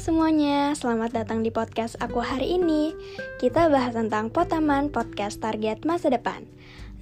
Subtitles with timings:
[0.00, 2.96] semuanya, selamat datang di podcast aku hari ini.
[3.36, 6.48] Kita bahas tentang Potaman Podcast Target Masa Depan.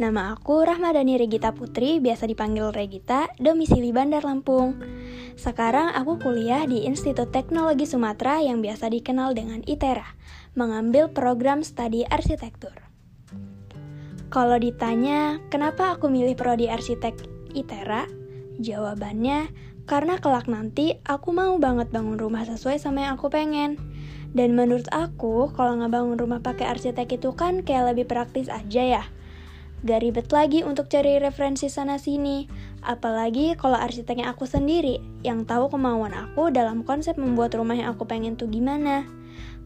[0.03, 4.83] Nama aku Rahmadani Regita Putri, biasa dipanggil Regita, domisili Bandar Lampung.
[5.39, 10.19] Sekarang aku kuliah di Institut Teknologi Sumatera yang biasa dikenal dengan ITERA,
[10.59, 12.75] mengambil program studi arsitektur.
[14.27, 17.15] Kalau ditanya, kenapa aku milih prodi arsitek
[17.55, 18.28] ITERA?
[18.59, 19.55] Jawabannya,
[19.87, 23.79] karena kelak nanti aku mau banget bangun rumah sesuai sama yang aku pengen.
[24.35, 29.05] Dan menurut aku, kalau ngebangun rumah pakai arsitek itu kan kayak lebih praktis aja ya.
[29.87, 32.51] Gak ribet lagi untuk cari referensi sana-sini.
[32.83, 38.05] Apalagi kalau arsiteknya aku sendiri, yang tahu kemauan aku dalam konsep membuat rumah yang aku
[38.05, 39.07] pengen tuh gimana.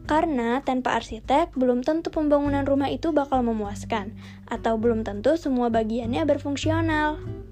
[0.05, 4.13] Karena tanpa arsitek, belum tentu pembangunan rumah itu bakal memuaskan,
[4.45, 7.42] atau belum tentu semua bagiannya berfungsional.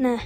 [0.00, 0.18] Nah,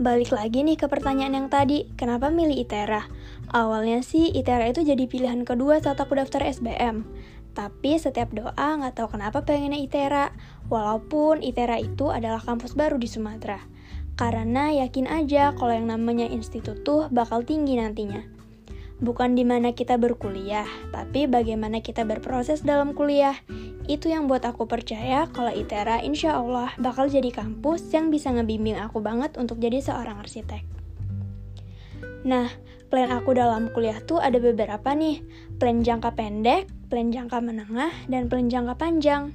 [0.00, 3.04] Balik lagi nih ke pertanyaan yang tadi, kenapa milih ITERA?
[3.52, 7.04] Awalnya sih ITERA itu jadi pilihan kedua saat aku daftar SBM.
[7.52, 10.32] Tapi setiap doa nggak tahu kenapa pengennya ITERA,
[10.72, 13.60] walaupun ITERA itu adalah kampus baru di Sumatera.
[14.16, 18.24] Karena yakin aja kalau yang namanya institut tuh bakal tinggi nantinya.
[19.04, 23.36] Bukan di mana kita berkuliah, tapi bagaimana kita berproses dalam kuliah.
[23.90, 28.78] Itu yang buat aku percaya kalau ITERA insya Allah bakal jadi kampus yang bisa ngebimbing
[28.78, 30.62] aku banget untuk jadi seorang arsitek.
[32.22, 32.46] Nah,
[32.86, 35.26] plan aku dalam kuliah tuh ada beberapa nih.
[35.58, 39.34] Plan jangka pendek, plan jangka menengah, dan plan jangka panjang.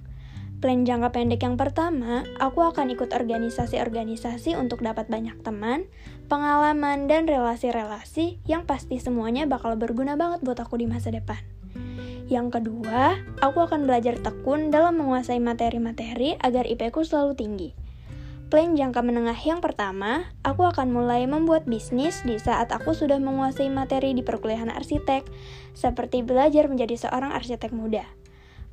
[0.64, 5.83] Plan jangka pendek yang pertama, aku akan ikut organisasi-organisasi untuk dapat banyak teman,
[6.31, 11.44] pengalaman, dan relasi-relasi yang pasti semuanya bakal berguna banget buat aku di masa depan.
[12.25, 17.69] Yang kedua, aku akan belajar tekun dalam menguasai materi-materi agar IP ku selalu tinggi.
[18.49, 23.69] Plan jangka menengah yang pertama, aku akan mulai membuat bisnis di saat aku sudah menguasai
[23.69, 25.25] materi di perkuliahan arsitek,
[25.77, 28.05] seperti belajar menjadi seorang arsitek muda.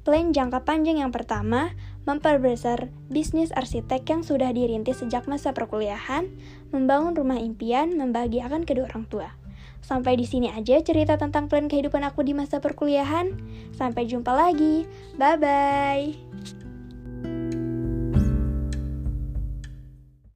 [0.02, 1.76] Plan jangka panjang yang pertama,
[2.08, 6.28] memperbesar bisnis arsitek yang sudah dirintis sejak masa perkuliahan,
[6.72, 9.41] membangun rumah impian, membahagiakan kedua orang tua.
[9.82, 13.34] Sampai di sini aja cerita tentang plan kehidupan aku di masa perkuliahan.
[13.74, 14.86] Sampai jumpa lagi.
[15.18, 16.31] Bye bye.